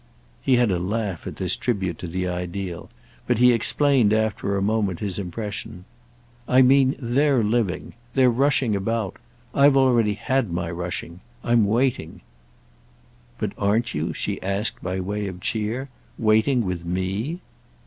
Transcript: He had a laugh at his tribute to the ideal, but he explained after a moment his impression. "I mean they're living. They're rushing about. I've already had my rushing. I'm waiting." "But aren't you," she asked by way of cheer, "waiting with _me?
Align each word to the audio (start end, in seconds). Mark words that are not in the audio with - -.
He 0.41 0.55
had 0.55 0.71
a 0.71 0.79
laugh 0.79 1.27
at 1.27 1.37
his 1.37 1.55
tribute 1.55 1.99
to 1.99 2.07
the 2.07 2.27
ideal, 2.27 2.89
but 3.27 3.37
he 3.37 3.53
explained 3.53 4.13
after 4.13 4.57
a 4.57 4.59
moment 4.63 4.99
his 4.99 5.19
impression. 5.19 5.85
"I 6.47 6.63
mean 6.63 6.95
they're 6.97 7.43
living. 7.43 7.93
They're 8.15 8.31
rushing 8.31 8.75
about. 8.75 9.17
I've 9.53 9.77
already 9.77 10.15
had 10.15 10.51
my 10.51 10.71
rushing. 10.71 11.19
I'm 11.43 11.67
waiting." 11.67 12.21
"But 13.37 13.51
aren't 13.59 13.93
you," 13.93 14.11
she 14.11 14.41
asked 14.41 14.81
by 14.81 14.99
way 14.99 15.27
of 15.27 15.39
cheer, 15.39 15.87
"waiting 16.17 16.65
with 16.65 16.83
_me? 16.83 17.37